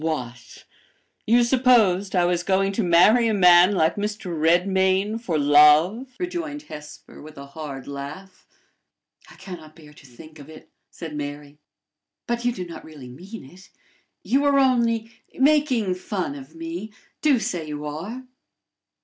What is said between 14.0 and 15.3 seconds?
You are only